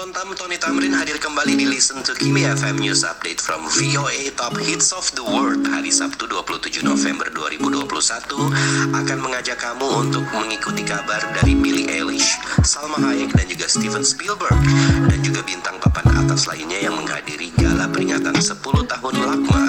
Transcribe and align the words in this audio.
Tontam 0.00 0.32
Tony 0.32 0.56
Tamrin 0.56 0.96
hadir 0.96 1.20
kembali 1.20 1.60
di 1.60 1.68
Listen 1.68 2.00
to 2.00 2.16
Kimi 2.16 2.48
FM 2.48 2.80
News 2.80 3.04
Update 3.04 3.36
from 3.36 3.68
VOA 3.68 4.32
Top 4.32 4.56
Hits 4.56 4.96
of 4.96 5.04
the 5.12 5.20
World 5.20 5.68
hari 5.68 5.92
Sabtu 5.92 6.24
27 6.24 6.80
November 6.80 7.28
2021 7.28 7.84
akan 8.96 9.18
mengajak 9.20 9.60
kamu 9.60 9.84
untuk 10.08 10.24
mengikuti 10.32 10.88
kabar 10.88 11.20
dari 11.36 11.52
Billie 11.52 11.84
Eilish, 11.92 12.40
Salma 12.64 12.96
Hayek 13.12 13.36
dan 13.36 13.44
juga 13.44 13.68
Steven 13.68 14.00
Spielberg 14.00 14.56
dan 15.12 15.20
juga 15.20 15.44
bintang 15.44 15.76
papan 15.84 16.08
atas 16.16 16.48
lainnya 16.48 16.80
yang 16.80 16.96
menghadiri 16.96 17.52
gala 17.60 17.84
peringatan 17.92 18.40
10 18.40 18.56
tahun 18.56 19.14
LACMA 19.20 19.64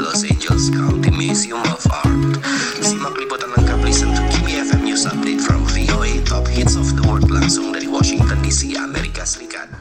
Los 0.00 0.24
Angeles 0.24 0.72
County 0.72 1.12
Museum 1.12 1.60
of 1.68 1.84
Art. 1.92 2.40
Simak 2.80 3.20
liputan 3.20 3.52
lengkap 3.52 3.84
Listen 3.84 4.16
to 4.16 4.24
Kimi 4.32 4.56
FM 4.64 4.88
News 4.88 5.04
Update 5.04 5.44
from 5.44 5.60
VOA 5.68 6.24
Top 6.24 6.48
Hits 6.48 6.72
of 6.72 6.88
the 6.96 7.04
World 7.04 7.28
langsung 7.28 7.68
dari 7.68 7.84
Washington 7.84 8.40
DC, 8.40 8.80
Amerika 8.80 9.28
Serikat. 9.28 9.73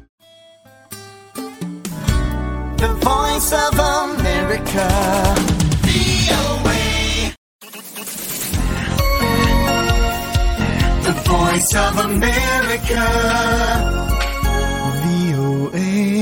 Voice 3.04 3.52
of 3.52 3.80
America. 3.80 4.88
The 11.04 11.14
voice 11.28 11.76
of 11.76 11.98
America. 12.00 13.04
VOA. 15.04 16.14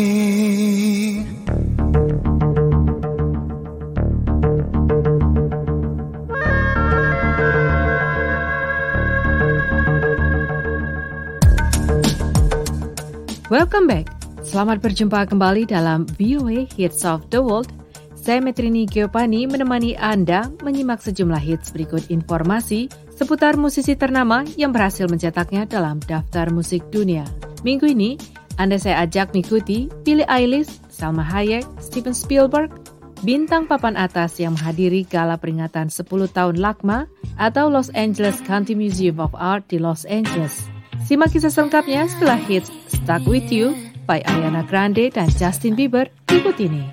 Welcome 13.49 13.87
back. 13.87 14.20
Selamat 14.51 14.83
berjumpa 14.83 15.31
kembali 15.31 15.63
dalam 15.63 16.03
VOA 16.19 16.67
Hits 16.75 17.07
of 17.07 17.23
the 17.31 17.39
World. 17.39 17.71
Saya 18.19 18.43
Metrini 18.43 18.83
Giopani 18.83 19.47
menemani 19.47 19.95
Anda 19.95 20.51
menyimak 20.59 20.99
sejumlah 20.99 21.39
hits 21.39 21.71
berikut 21.71 22.11
informasi 22.11 22.91
seputar 23.15 23.55
musisi 23.55 23.95
ternama 23.95 24.43
yang 24.59 24.75
berhasil 24.75 25.07
mencetaknya 25.07 25.63
dalam 25.63 26.03
daftar 26.03 26.51
musik 26.51 26.83
dunia. 26.91 27.23
Minggu 27.63 27.95
ini, 27.95 28.19
Anda 28.59 28.75
saya 28.75 29.07
ajak 29.07 29.31
mengikuti 29.31 29.87
Billie 30.03 30.27
Eilish, 30.27 30.83
Salma 30.91 31.23
Hayek, 31.23 31.63
Steven 31.79 32.11
Spielberg, 32.11 32.75
bintang 33.23 33.71
papan 33.71 33.95
atas 33.95 34.35
yang 34.35 34.59
menghadiri 34.59 35.07
gala 35.07 35.39
peringatan 35.39 35.87
10 35.87 36.03
tahun 36.27 36.59
LACMA 36.59 37.07
atau 37.39 37.71
Los 37.71 37.87
Angeles 37.95 38.43
County 38.43 38.75
Museum 38.75 39.15
of 39.23 39.31
Art 39.31 39.63
di 39.71 39.79
Los 39.79 40.03
Angeles. 40.11 40.67
Simak 41.07 41.31
kisah 41.31 41.47
selengkapnya 41.47 42.11
setelah 42.11 42.35
hits 42.35 42.67
Stuck 42.91 43.23
With 43.23 43.47
You 43.47 43.90
by 44.05 44.19
Ariana 44.21 44.67
Grande 44.67 45.11
and 45.15 45.31
Justin 45.37 45.75
Bieber 45.75 46.07
berikut 46.27 46.59
ini. 46.59 46.83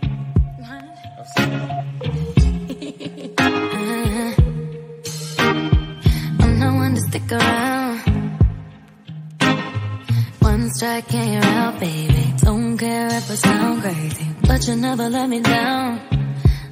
I'm 6.40 6.58
not 6.58 6.74
one 6.74 6.94
to 6.94 7.00
stick 7.08 7.32
around. 7.32 7.98
One 10.40 10.70
strike 10.74 11.14
and 11.14 11.32
you're 11.34 11.44
out, 11.44 11.80
baby. 11.80 12.24
Don't 12.42 12.76
care 12.78 13.08
if 13.08 13.30
I 13.30 13.34
sound 13.34 13.82
crazy, 13.82 14.26
but 14.46 14.66
you 14.66 14.76
never 14.76 15.08
let 15.08 15.28
me 15.28 15.40
down. 15.40 16.00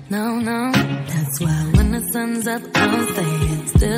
No, 0.09 0.39
no, 0.39 0.71
that's 1.11 1.41
why 1.43 1.59
when 1.75 1.91
the 1.91 2.01
sun's 2.13 2.47
up, 2.47 2.63
I'm 2.75 3.09
staying. 3.13 3.67
Still 3.75 3.96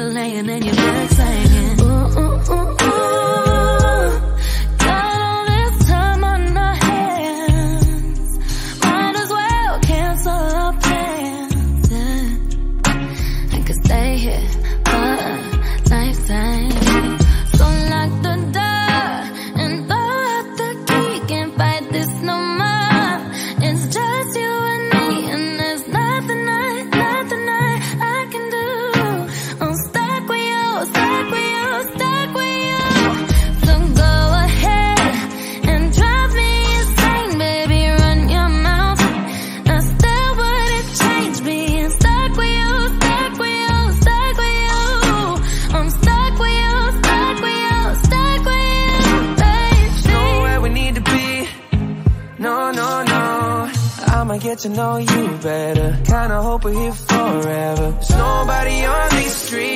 forever. 57.18 57.90
There's 57.92 58.10
nobody 58.10 58.84
on 58.84 59.10
these 59.16 59.36
streets. 59.36 59.68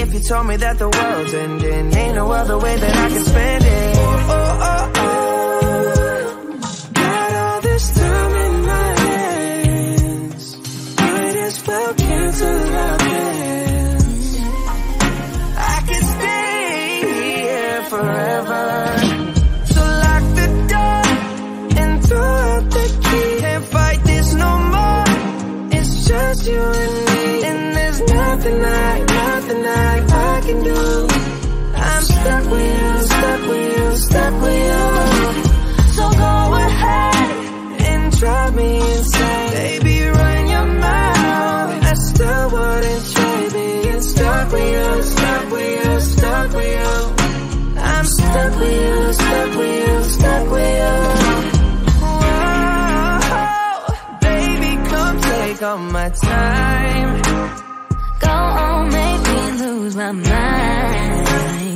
If 0.00 0.14
you 0.14 0.20
told 0.20 0.46
me 0.46 0.56
that 0.56 0.78
the 0.78 0.88
world's 0.88 1.34
ending, 1.34 1.94
ain't 1.96 2.14
no 2.14 2.30
other 2.30 2.58
way 2.58 2.76
that 2.76 2.96
I 2.96 3.08
can 3.08 3.24
spend 3.24 3.64
it. 3.64 3.96
Oh, 3.96 4.26
oh, 4.30 4.58
oh. 4.62 4.77
With 32.50 32.80
you, 32.80 32.98
stuck 33.06 33.40
with 33.48 33.78
you, 33.78 33.96
stuck 33.96 34.34
with 34.42 34.62
you. 34.68 34.84
So 35.96 36.04
go 36.10 36.54
ahead 36.66 37.30
and 37.90 38.02
drive 38.18 38.54
me 38.54 38.70
insane, 38.96 39.50
baby. 39.52 39.96
Run 40.08 40.48
your 40.48 40.66
mouth. 40.66 41.84
I 41.84 41.94
still 41.94 42.50
wouldn't 42.50 43.04
trade 43.12 43.52
being 43.52 44.02
stuck 44.02 44.52
with 44.52 44.70
you, 44.72 45.02
stuck 45.02 45.50
with 45.52 45.84
you, 45.84 46.00
stuck 46.00 46.52
with 46.54 46.72
you. 46.78 47.14
I'm 47.80 48.04
stuck 48.04 48.52
with 48.60 48.72
you, 48.72 49.12
stuck 49.12 49.50
with 49.58 49.88
you, 49.88 50.02
stuck 50.04 50.50
with 50.50 50.74
you. 50.82 50.96
Whoa, 52.02 53.18
baby, 54.20 54.72
come 54.88 55.20
take 55.20 55.62
all 55.62 55.78
my 55.78 56.08
time. 56.10 57.22
Go 58.20 58.28
on, 58.30 58.88
make 58.90 59.22
me 59.28 59.40
lose 59.62 59.96
my 59.96 60.12
mind. 60.12 61.67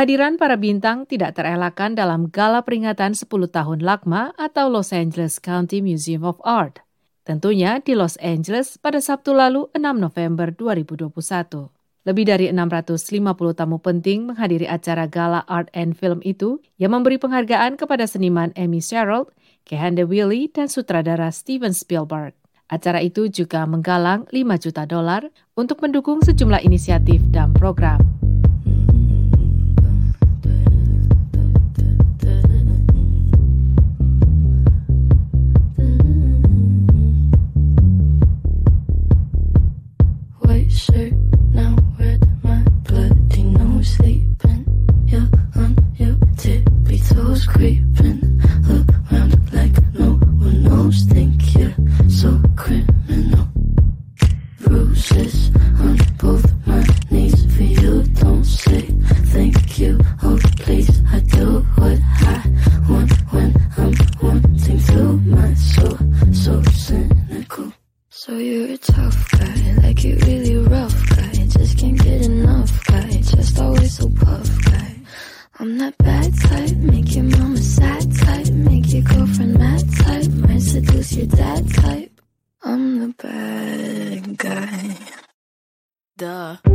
Kehadiran 0.00 0.40
para 0.40 0.56
bintang 0.56 1.04
tidak 1.04 1.36
terelakkan 1.36 1.92
dalam 1.92 2.32
gala 2.32 2.64
peringatan 2.64 3.12
10 3.12 3.28
tahun 3.52 3.84
LACMA 3.84 4.32
atau 4.32 4.72
Los 4.72 4.96
Angeles 4.96 5.36
County 5.36 5.84
Museum 5.84 6.24
of 6.24 6.40
Art. 6.40 6.80
Tentunya 7.28 7.84
di 7.84 7.92
Los 7.92 8.16
Angeles 8.24 8.80
pada 8.80 8.96
Sabtu 8.96 9.36
lalu 9.36 9.68
6 9.76 9.84
November 10.00 10.56
2021. 10.56 11.12
Lebih 12.08 12.24
dari 12.32 12.48
650 12.48 13.52
tamu 13.52 13.76
penting 13.76 14.32
menghadiri 14.32 14.64
acara 14.64 15.04
Gala 15.04 15.44
Art 15.44 15.68
and 15.76 15.92
Film 15.92 16.24
itu 16.24 16.64
yang 16.80 16.96
memberi 16.96 17.20
penghargaan 17.20 17.76
kepada 17.76 18.08
seniman 18.08 18.56
Amy 18.56 18.80
Sherrill, 18.80 19.28
Kehande 19.68 20.08
Willie, 20.08 20.48
dan 20.48 20.72
sutradara 20.72 21.28
Steven 21.28 21.76
Spielberg. 21.76 22.32
Acara 22.72 23.04
itu 23.04 23.28
juga 23.28 23.68
menggalang 23.68 24.24
5 24.32 24.64
juta 24.64 24.88
dolar 24.88 25.28
untuk 25.60 25.84
mendukung 25.84 26.24
sejumlah 26.24 26.64
inisiatif 26.64 27.20
dan 27.28 27.52
program. 27.52 28.19
Might 81.00 81.06
seduce 81.06 81.16
your 81.16 81.26
dad 81.26 81.74
type. 81.74 82.20
I'm 82.62 82.98
the 83.00 83.14
bad 83.16 84.36
guy. 84.36 84.96
Duh. 86.18 86.69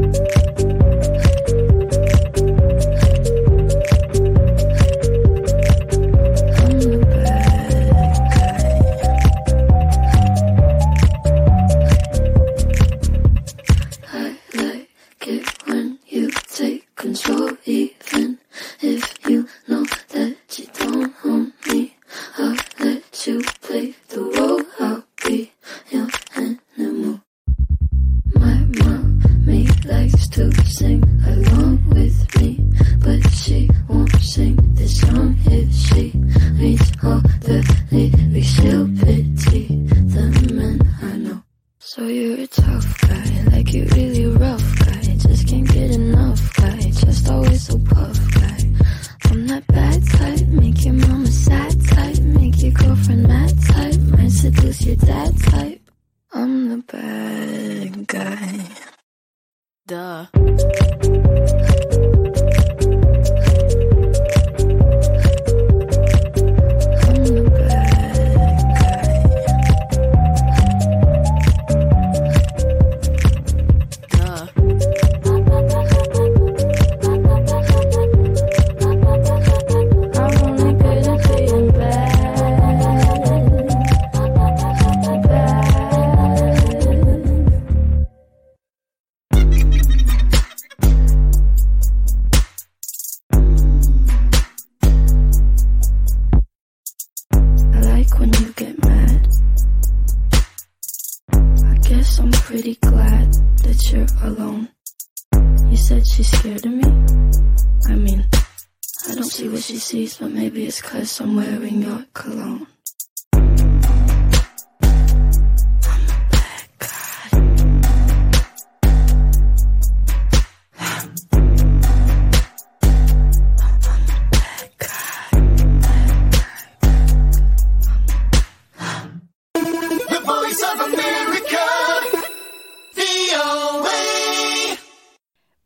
See 109.35 109.49
what 109.49 109.59
she 109.61 109.75
sees, 109.75 110.15
but 110.15 110.31
maybe 110.31 110.63
it's 110.63 110.79
cause 110.81 111.19
I'm 111.19 111.35
wearing 111.35 111.83
your 111.83 112.05
cologne. 112.13 112.67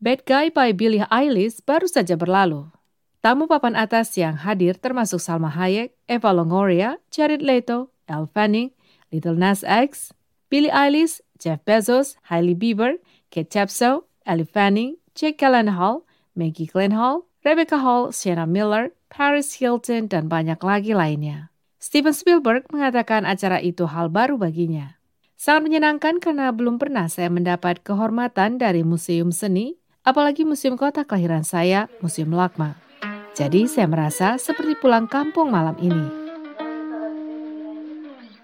Bad 0.02 0.26
Guy 0.26 0.50
by 0.50 0.74
Billie 0.74 1.06
Eilish 1.06 1.62
baru 1.62 1.86
saja 1.86 2.18
berlalu. 2.18 2.79
Tamu 3.20 3.52
papan 3.52 3.76
atas 3.76 4.16
yang 4.16 4.40
hadir 4.40 4.80
termasuk 4.80 5.20
Salma 5.20 5.52
Hayek, 5.52 5.92
Eva 6.08 6.32
Longoria, 6.32 7.04
Jared 7.12 7.44
Leto, 7.44 7.92
Elle 8.08 8.32
Fanning, 8.32 8.72
Little 9.12 9.36
Nas 9.36 9.60
X, 9.68 10.16
Billie 10.48 10.72
Eilish, 10.72 11.20
Jeff 11.36 11.60
Bezos, 11.68 12.16
Hailey 12.32 12.56
Bieber, 12.56 12.96
Kate 13.28 13.52
Chapshaw, 13.52 14.08
Ellie 14.24 14.48
Fanning, 14.48 14.96
Jake 15.20 15.36
Gyllenhaal, 15.36 16.08
Maggie 16.32 16.72
Gyllenhaal, 16.72 17.28
Rebecca 17.44 17.84
Hall, 17.84 18.16
Sienna 18.16 18.48
Miller, 18.48 18.96
Paris 19.12 19.52
Hilton, 19.60 20.08
dan 20.08 20.32
banyak 20.32 20.60
lagi 20.64 20.96
lainnya. 20.96 21.52
Steven 21.80 22.16
Spielberg 22.16 22.72
mengatakan 22.72 23.28
acara 23.28 23.60
itu 23.60 23.84
hal 23.84 24.08
baru 24.08 24.40
baginya. 24.40 24.96
Sangat 25.36 25.68
menyenangkan 25.68 26.24
karena 26.24 26.52
belum 26.56 26.80
pernah 26.80 27.12
saya 27.12 27.28
mendapat 27.28 27.84
kehormatan 27.84 28.60
dari 28.60 28.84
museum 28.88 29.32
seni, 29.32 29.76
apalagi 30.08 30.48
museum 30.48 30.80
kota 30.80 31.04
kelahiran 31.04 31.44
saya, 31.44 31.88
Museum 32.00 32.32
Lakma. 32.32 32.89
Jadi 33.40 33.72
saya 33.72 33.88
merasa 33.88 34.36
seperti 34.36 34.76
pulang 34.76 35.08
kampung 35.08 35.48
malam 35.48 35.80
ini. 35.80 36.04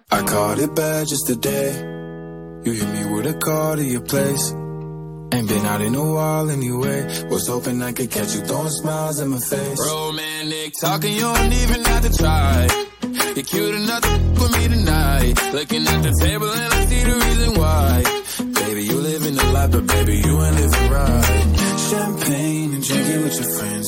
I 0.07 0.23
caught 0.23 0.55
it 0.63 0.71
bad 0.71 1.03
just 1.03 1.27
today. 1.27 1.75
You 2.63 2.71
hit 2.71 2.87
me 2.95 3.03
with 3.11 3.27
a 3.27 3.35
call 3.35 3.75
to 3.75 3.83
your 3.83 4.07
place. 4.07 4.55
Ain't 5.35 5.51
been 5.51 5.65
out 5.67 5.83
in 5.83 5.91
a 5.99 5.99
while 5.99 6.47
anyway. 6.47 7.03
Was 7.27 7.43
hoping 7.51 7.83
I 7.83 7.91
could 7.91 8.07
catch 8.07 8.39
you 8.39 8.41
throwing 8.47 8.71
smiles 8.71 9.19
in 9.19 9.35
my 9.35 9.41
face. 9.43 9.79
Romantic 9.83 10.71
talking, 10.79 11.11
you 11.11 11.27
don't 11.27 11.51
even 11.51 11.83
have 11.83 12.03
to 12.07 12.11
try. 12.15 12.63
You're 13.35 13.43
cute 13.43 13.75
enough 13.75 13.99
to 13.99 14.15
f- 14.15 14.39
with 14.39 14.51
me 14.55 14.63
tonight. 14.79 15.35
Looking 15.51 15.83
at 15.83 15.99
the 16.07 16.13
table 16.23 16.47
and 16.47 16.71
I 16.71 16.79
see 16.87 17.03
the 17.03 17.15
reason 17.19 17.51
why. 17.59 17.91
Baby, 18.63 18.81
you 18.87 18.95
living 18.95 19.35
the 19.35 19.47
life, 19.51 19.71
but 19.75 19.85
baby, 19.91 20.23
you 20.23 20.33
ain't 20.39 20.55
living 20.55 20.87
right. 20.87 21.43
Champagne 21.91 22.69
and 22.79 22.83
drinking 22.87 23.21
with 23.27 23.35
your 23.35 23.51
friends. 23.59 23.87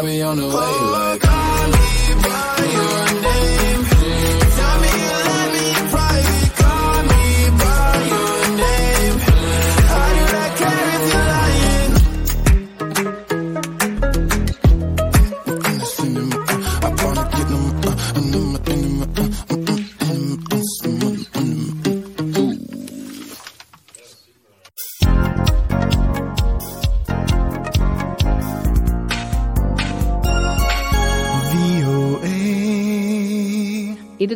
I'll 0.00 0.06
be 0.06 0.22
on 0.22 0.38
the 0.38 0.48
way. 0.48 0.54
Like, 0.54 1.30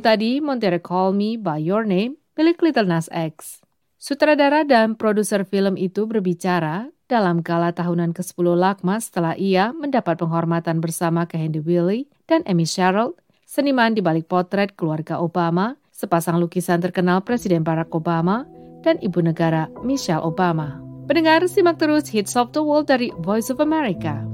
tadi 0.04 0.37
Montero 0.44 0.76
Call 0.84 1.16
Me 1.16 1.40
By 1.40 1.64
Your 1.64 1.88
Name 1.88 2.20
milik 2.37 2.61
Little 2.61 2.84
Nas 2.84 3.08
X. 3.08 3.64
Sutradara 3.96 4.61
dan 4.68 5.00
produser 5.00 5.49
film 5.49 5.80
itu 5.80 6.04
berbicara 6.04 6.92
dalam 7.08 7.40
gala 7.40 7.73
tahunan 7.73 8.12
ke-10 8.12 8.37
Lakma 8.52 9.00
setelah 9.00 9.32
ia 9.32 9.73
mendapat 9.73 10.20
penghormatan 10.20 10.84
bersama 10.84 11.25
ke 11.25 11.40
Handy 11.40 11.64
Willie 11.64 12.12
dan 12.28 12.44
Amy 12.44 12.68
Sherrill, 12.68 13.16
seniman 13.49 13.96
di 13.96 14.04
balik 14.04 14.28
potret 14.28 14.76
keluarga 14.76 15.25
Obama, 15.25 15.80
sepasang 15.88 16.37
lukisan 16.37 16.84
terkenal 16.84 17.25
Presiden 17.25 17.64
Barack 17.64 17.96
Obama, 17.96 18.44
dan 18.84 19.00
ibu 19.00 19.25
negara 19.25 19.73
Michelle 19.80 20.20
Obama. 20.20 20.84
Pendengar, 21.08 21.49
simak 21.49 21.80
terus 21.80 22.12
Hits 22.12 22.37
of 22.37 22.52
the 22.52 22.61
World 22.61 22.92
dari 22.92 23.08
Voice 23.25 23.49
of 23.49 23.56
America. 23.56 24.34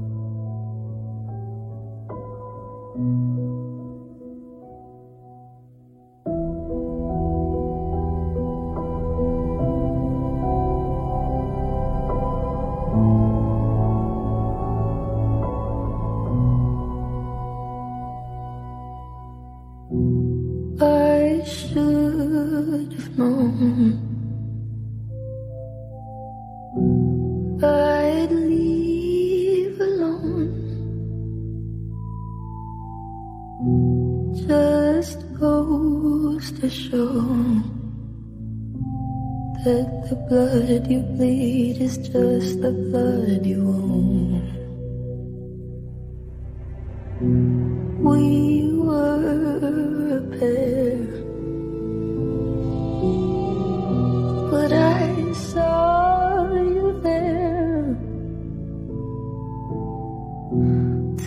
Is 42.41 42.47
just 42.47 42.61
the 42.61 42.71
blood 42.71 43.45
you 43.45 43.61
own. 43.61 44.41
We 48.09 48.23
were 48.87 50.17
a 50.17 50.21
pair, 50.37 50.97
but 54.51 54.71
I 54.73 55.33
saw 55.33 56.51
you 56.53 56.99
there. 57.03 57.97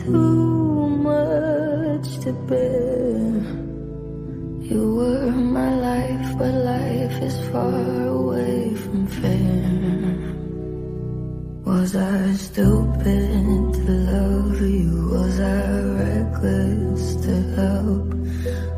Too 0.02 0.88
much 1.10 2.08
to 2.24 2.32
bear. 2.48 3.42
You 4.70 4.82
were 4.96 5.30
my 5.30 5.74
life, 5.88 6.38
but 6.38 6.54
life 6.72 7.22
is 7.22 7.36
far 7.48 8.06
away 8.06 8.23
I 12.34 12.36
stupid 12.36 13.74
to 13.74 13.92
love 14.10 14.60
you? 14.60 15.08
Was 15.12 15.38
I 15.38 15.82
reckless 16.00 17.14
to 17.24 17.34
help? 17.54 18.08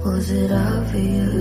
Was 0.05 0.31
it 0.31 0.53
obvious 0.53 1.36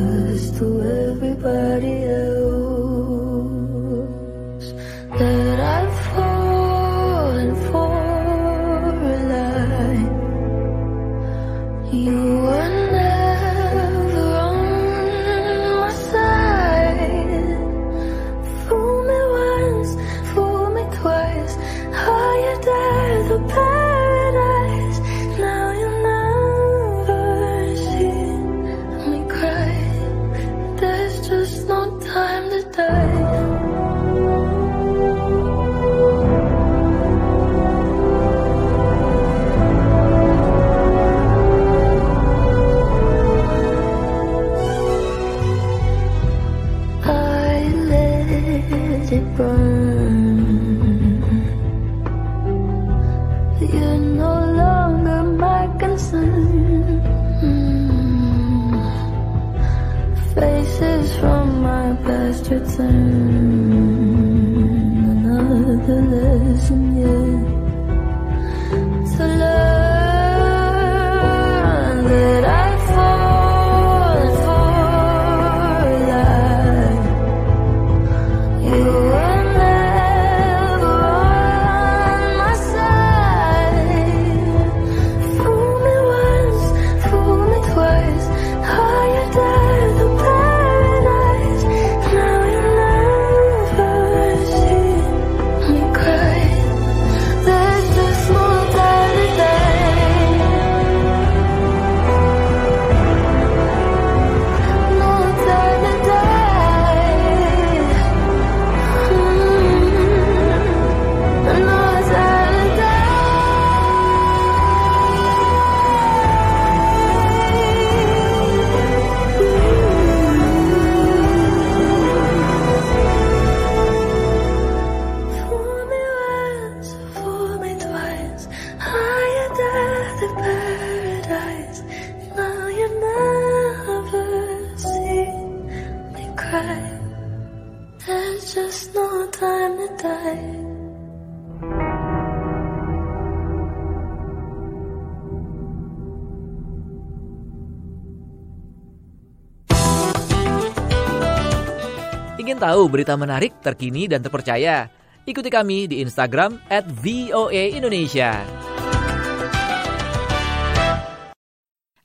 Ingin 152.45 152.61
tahu 152.61 152.85
berita 152.93 153.17
menarik, 153.17 153.57
terkini, 153.57 154.05
dan 154.05 154.21
terpercaya? 154.21 154.85
Ikuti 155.25 155.49
kami 155.49 155.89
di 155.89 156.05
Instagram 156.05 156.61
at 156.69 156.85
VOA 156.85 157.73
Indonesia. 157.73 158.37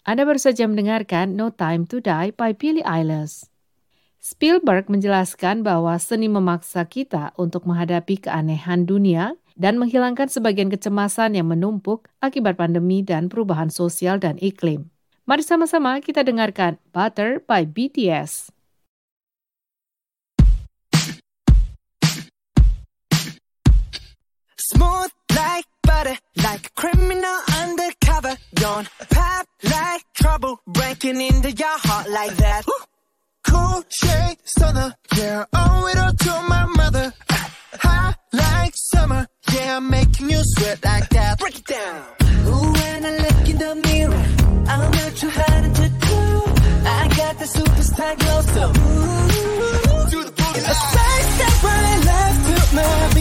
Anda 0.00 0.25
baru 0.25 0.40
saja 0.40 0.64
mendengarkan 0.64 1.37
No 1.37 1.52
Time 1.52 1.85
to 1.92 2.00
Die 2.00 2.32
by 2.32 2.56
Billie 2.56 2.80
Eilish. 2.80 3.44
Spielberg 4.16 4.88
menjelaskan 4.88 5.61
bahwa 5.61 5.92
seni 6.00 6.32
memaksa 6.32 6.88
kita 6.88 7.37
untuk 7.37 7.68
menghadapi 7.68 8.25
keanehan 8.25 8.88
dunia 8.88 9.37
dan 9.61 9.76
menghilangkan 9.76 10.32
sebagian 10.32 10.73
kecemasan 10.73 11.37
yang 11.37 11.52
menumpuk 11.52 12.09
akibat 12.25 12.56
pandemi 12.56 13.04
dan 13.04 13.28
perubahan 13.28 13.68
sosial 13.68 14.16
dan 14.16 14.40
iklim. 14.40 14.88
Mari 15.28 15.44
sama-sama 15.44 16.00
kita 16.00 16.25
dengarkan 16.25 16.80
Butter 16.97 17.44
by 17.44 17.68
BTS. 17.68 18.49
Smooth 24.72 25.10
like 25.34 25.64
butter, 25.82 26.16
like 26.36 26.66
a 26.66 26.70
criminal 26.80 27.38
undercover. 27.62 28.36
Don't 28.54 28.88
pop 29.10 29.46
like 29.64 30.02
trouble, 30.14 30.60
breaking 30.66 31.20
into 31.20 31.50
your 31.50 31.78
heart 31.86 32.08
like 32.08 32.36
that. 32.36 32.64
Cool 33.48 33.82
shade 33.88 34.37
stunner, 34.44 34.94
yeah, 35.16 35.44
owe 35.52 35.87
it 35.88 35.98
all 35.98 36.12
to 36.12 36.33
my 36.48 36.64
mother. 36.76 37.12
Hot 37.83 38.16
like 38.33 38.74
summer, 38.76 39.26
yeah, 39.52 39.78
I'm 39.78 39.90
making 39.90 40.30
you 40.30 40.40
sweat 40.40 40.85
like 40.85 41.09
that. 41.09 41.38
Break 41.40 41.59
it 41.59 41.66
down. 41.66 42.02
Ooh, 42.46 42.72
when 42.72 43.06
I 43.06 43.12
look 43.24 43.48
in 43.48 43.59
the 43.59 43.74
mirror, 43.88 44.24
I'm 44.68 44.90
not 44.98 45.12
too 45.16 45.30
hard 45.30 45.74
to 45.74 45.88
do. 46.06 46.18
I 46.87 47.09
got 47.16 47.38
the 47.40 47.48
superstar 47.56 48.18
glow, 48.20 48.40
so 48.54 48.64
ooh, 48.68 50.11
Do 50.11 50.24
the 50.24 50.30
boogie 50.30 50.70
a 50.70 50.74
side 50.92 51.26
step 51.35 51.64
right 51.64 52.04
left 52.06 52.70
to 52.70 52.76
my 52.76 53.19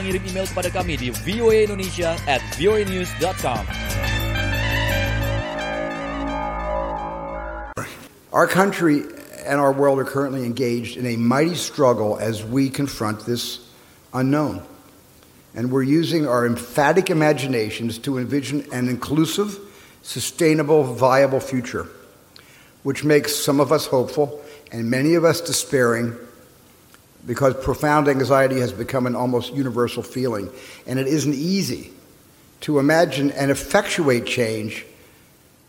mengirim 0.00 0.24
email 0.24 0.48
kepada 0.48 0.72
kami 0.72 0.96
di 0.96 1.12
voaindonesia 1.12 2.16
at 2.24 2.40
voanews.com. 2.56 3.68
Our 8.32 8.48
country 8.48 9.04
and 9.44 9.60
our 9.60 9.72
world 9.72 9.98
are 10.00 10.08
currently 10.08 10.46
engaged 10.48 10.96
in 10.96 11.04
a 11.04 11.16
mighty 11.20 11.54
struggle 11.54 12.16
as 12.16 12.40
we 12.40 12.70
confront 12.72 13.26
this 13.26 13.60
unknown. 14.14 14.62
And 15.52 15.72
we're 15.72 15.82
using 15.82 16.26
our 16.26 16.46
emphatic 16.46 17.10
imaginations 17.10 17.98
to 18.06 18.18
envision 18.18 18.64
an 18.72 18.88
inclusive, 18.88 19.58
sustainable, 20.02 20.84
viable 20.84 21.40
future, 21.40 21.90
which 22.86 23.02
makes 23.02 23.34
some 23.34 23.58
of 23.58 23.72
us 23.72 23.86
hopeful 23.90 24.40
and 24.70 24.88
many 24.88 25.14
of 25.18 25.24
us 25.24 25.40
despairing 25.40 26.14
because 27.26 27.54
profound 27.54 28.08
anxiety 28.08 28.60
has 28.60 28.72
become 28.72 29.06
an 29.06 29.14
almost 29.14 29.52
universal 29.52 30.02
feeling. 30.02 30.50
And 30.86 30.98
it 30.98 31.06
isn't 31.06 31.34
easy 31.34 31.92
to 32.62 32.78
imagine 32.78 33.30
and 33.32 33.50
effectuate 33.50 34.26
change 34.26 34.84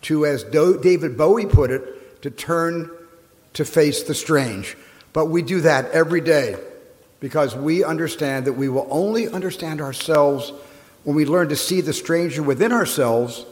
to, 0.03 0.25
as 0.25 0.43
Do- 0.43 0.79
David 0.81 1.17
Bowie 1.17 1.45
put 1.45 1.71
it, 1.71 2.21
to 2.23 2.29
turn 2.29 2.89
to 3.53 3.65
face 3.65 4.03
the 4.03 4.15
strange. 4.15 4.77
But 5.13 5.25
we 5.25 5.41
do 5.41 5.61
that 5.61 5.91
every 5.91 6.21
day 6.21 6.55
because 7.19 7.55
we 7.55 7.83
understand 7.83 8.45
that 8.45 8.53
we 8.53 8.69
will 8.69 8.87
only 8.89 9.27
understand 9.27 9.81
ourselves 9.81 10.51
when 11.03 11.15
we 11.15 11.25
learn 11.25 11.49
to 11.49 11.55
see 11.55 11.81
the 11.81 11.93
stranger 11.93 12.41
within 12.41 12.71
ourselves 12.71 13.45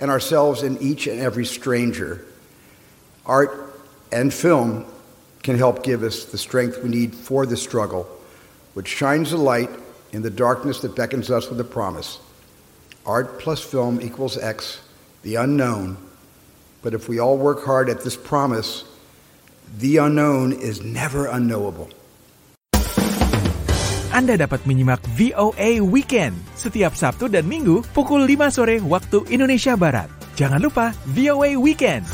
and 0.00 0.10
ourselves 0.10 0.62
in 0.62 0.78
each 0.78 1.06
and 1.06 1.20
every 1.20 1.44
stranger. 1.44 2.24
Art 3.26 3.74
and 4.10 4.32
film 4.32 4.86
can 5.48 5.56
help 5.56 5.80
give 5.80 6.04
us 6.04 6.28
the 6.28 6.36
strength 6.36 6.76
we 6.84 6.92
need 6.92 7.16
for 7.16 7.48
the 7.48 7.56
struggle, 7.56 8.04
which 8.76 8.84
shines 8.84 9.32
a 9.32 9.40
light 9.40 9.72
in 10.12 10.20
the 10.20 10.28
darkness 10.28 10.84
that 10.84 10.92
beckons 10.92 11.32
us 11.32 11.48
with 11.48 11.56
a 11.56 11.64
promise. 11.64 12.20
Art 13.08 13.40
plus 13.40 13.64
film 13.64 13.96
equals 14.04 14.36
X, 14.36 14.84
the 15.24 15.40
unknown. 15.40 15.96
But 16.84 16.92
if 16.92 17.08
we 17.08 17.16
all 17.16 17.40
work 17.40 17.64
hard 17.64 17.88
at 17.88 18.04
this 18.04 18.12
promise, 18.12 18.84
the 19.80 20.04
unknown 20.04 20.52
is 20.52 20.84
never 20.84 21.24
unknowable. 21.32 21.88
Anda 24.12 24.36
dapat 24.36 24.68
menyimak 24.68 25.00
VOA 25.16 25.80
Weekend 25.80 26.36
setiap 26.60 26.92
Sabtu 26.92 27.32
dan 27.32 27.48
Minggu 27.48 27.88
pukul 27.96 28.28
5 28.28 28.52
sore 28.52 28.76
waktu 28.84 29.24
Indonesia 29.32 29.80
Barat. 29.80 30.12
Jangan 30.36 30.60
lupa 30.60 30.92
VOA 31.16 31.56
Weekend. 31.56 32.04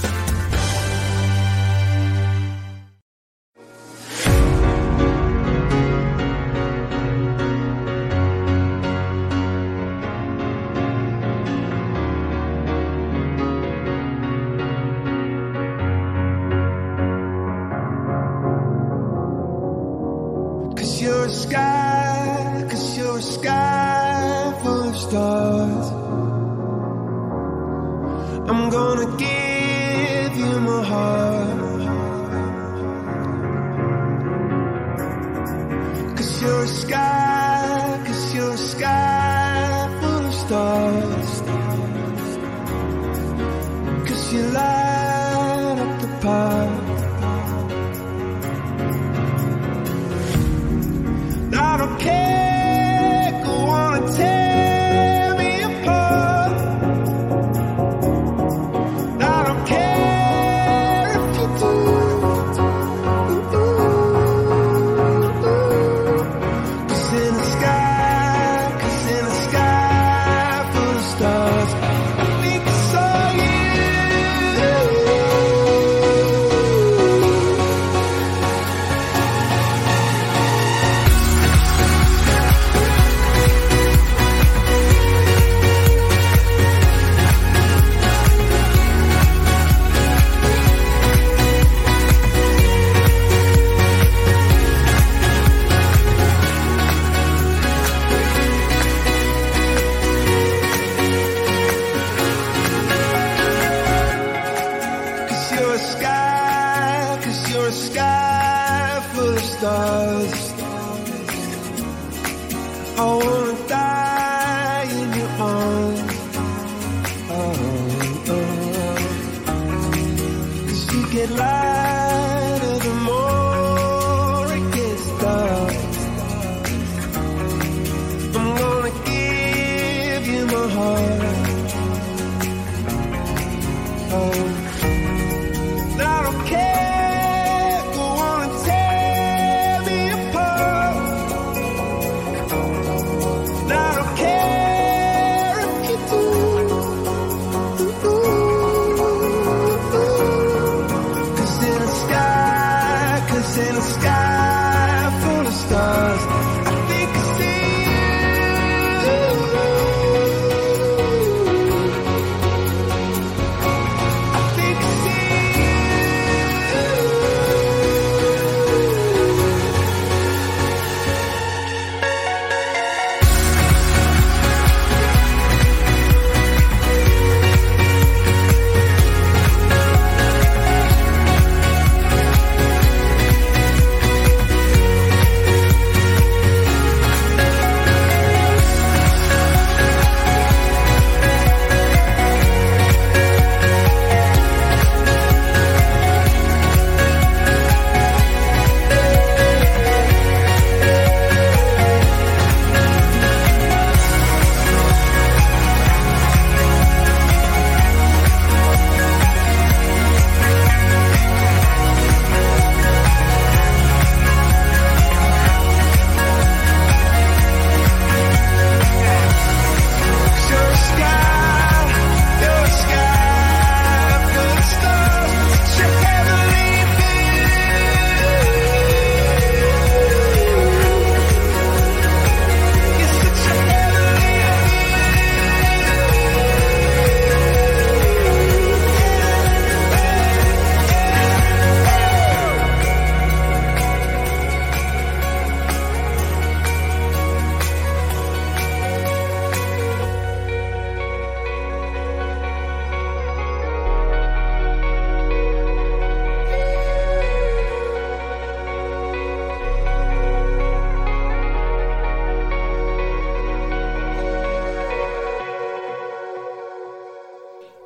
You 121.25 121.74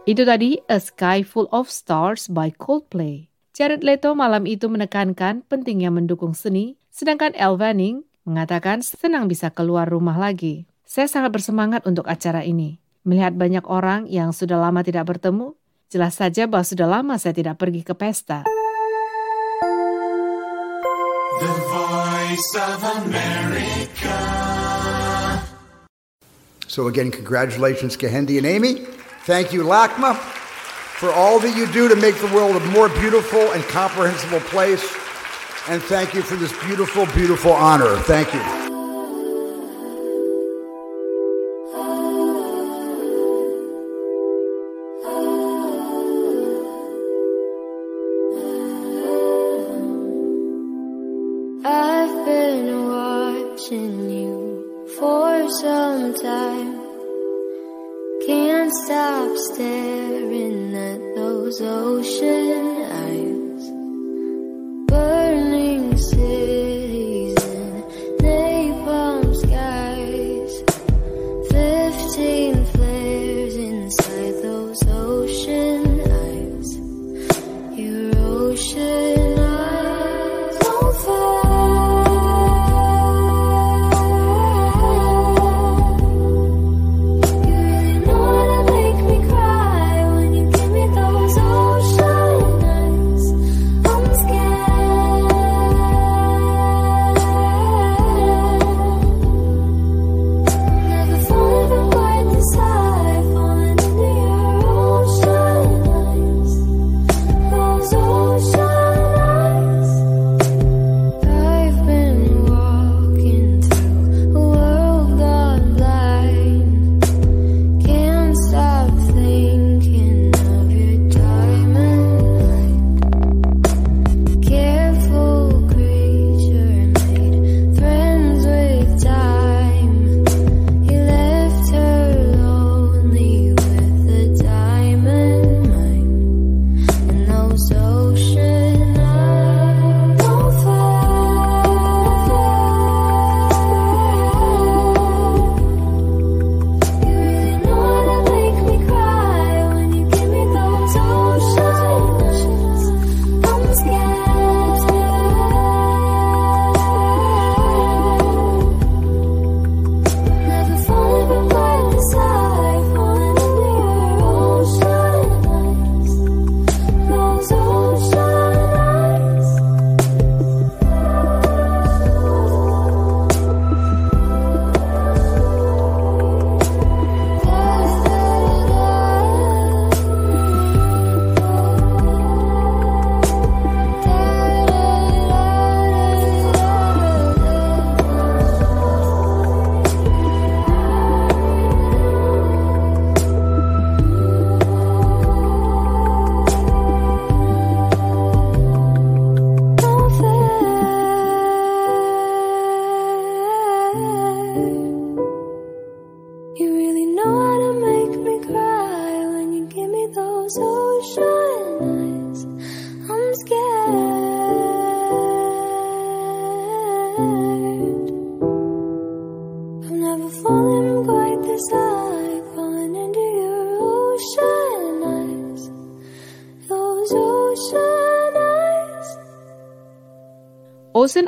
Itu 0.09 0.25
tadi 0.25 0.57
A 0.73 0.81
Sky 0.81 1.21
Full 1.21 1.53
of 1.53 1.69
Stars 1.69 2.33
by 2.33 2.49
Coldplay. 2.57 3.29
Jared 3.53 3.85
Leto 3.85 4.17
malam 4.17 4.49
itu 4.49 4.65
menekankan 4.65 5.45
pentingnya 5.45 5.93
mendukung 5.93 6.33
seni, 6.33 6.81
sedangkan 6.89 7.37
Elle 7.37 7.61
Fanning 7.61 7.97
mengatakan 8.25 8.81
senang 8.81 9.29
bisa 9.29 9.53
keluar 9.53 9.85
rumah 9.85 10.17
lagi. 10.17 10.65
Saya 10.89 11.13
sangat 11.13 11.37
bersemangat 11.37 11.85
untuk 11.85 12.09
acara 12.09 12.41
ini. 12.41 12.81
Melihat 13.05 13.37
banyak 13.37 13.69
orang 13.69 14.09
yang 14.09 14.33
sudah 14.33 14.57
lama 14.57 14.81
tidak 14.81 15.13
bertemu, 15.13 15.53
jelas 15.93 16.17
saja 16.17 16.49
bahwa 16.49 16.65
sudah 16.65 16.89
lama 16.89 17.21
saya 17.21 17.37
tidak 17.37 17.61
pergi 17.61 17.85
ke 17.85 17.93
pesta. 17.93 18.49
The 21.37 21.53
voice 21.69 22.53
of 22.57 22.81
America. 23.05 24.17
So 26.65 26.89
again, 26.89 27.13
congratulations, 27.13 28.01
Kehendi 28.01 28.41
and 28.41 28.49
Amy. 28.49 28.89
Thank 29.29 29.53
you, 29.53 29.63
LACMA, 29.63 30.17
for 30.17 31.13
all 31.13 31.39
that 31.41 31.55
you 31.55 31.71
do 31.71 31.87
to 31.87 31.97
make 31.97 32.17
the 32.17 32.29
world 32.29 32.57
a 32.57 32.61
more 32.71 32.89
beautiful 32.89 33.53
and 33.53 33.63
comprehensible 33.65 34.41
place. 34.41 34.83
And 35.69 35.83
thank 35.83 36.15
you 36.15 36.23
for 36.23 36.37
this 36.37 36.59
beautiful, 36.65 37.05
beautiful 37.13 37.53
honor. 37.53 37.97
Thank 37.97 38.33
you. 38.33 38.68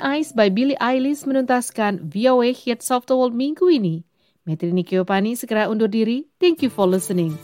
Eyes 0.00 0.32
by 0.32 0.48
Billie 0.48 0.80
Eilish 0.80 1.28
menuntaskan 1.28 2.08
VOA 2.08 2.56
Hits 2.56 2.88
of 2.90 3.06
the 3.06 3.14
World 3.14 3.36
minggu 3.36 3.68
ini. 3.70 4.02
Metri 4.48 4.72
Nikiopani 4.72 5.36
segera 5.36 5.68
undur 5.68 5.86
diri. 5.86 6.26
Thank 6.40 6.64
you 6.64 6.72
for 6.72 6.88
listening. 6.88 7.36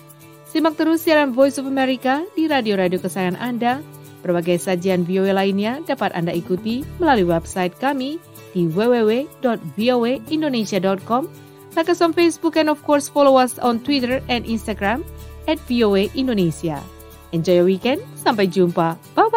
Simak 0.48 0.80
terus 0.80 1.04
siaran 1.04 1.36
Voice 1.36 1.60
of 1.60 1.68
America 1.68 2.24
di 2.32 2.48
radio-radio 2.48 2.96
kesayangan 2.96 3.36
Anda. 3.36 3.84
Berbagai 4.24 4.56
sajian 4.58 5.04
VOA 5.04 5.36
lainnya 5.36 5.84
dapat 5.84 6.16
Anda 6.16 6.32
ikuti 6.32 6.80
melalui 6.96 7.28
website 7.28 7.76
kami 7.76 8.16
di 8.56 8.64
www.voaindonesia.com. 8.66 11.22
Like 11.76 11.92
us 11.92 12.00
on 12.00 12.16
Facebook 12.16 12.56
and 12.56 12.72
of 12.72 12.80
course 12.82 13.12
follow 13.12 13.36
us 13.36 13.60
on 13.60 13.84
Twitter 13.84 14.24
and 14.32 14.48
Instagram 14.48 15.04
at 15.44 15.60
VOA 15.68 16.08
Indonesia. 16.16 16.80
Enjoy 17.36 17.60
your 17.60 17.68
weekend. 17.68 18.00
Sampai 18.16 18.48
jumpa. 18.48 18.96
Bye-bye. 19.12 19.35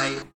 Bye. 0.00 0.39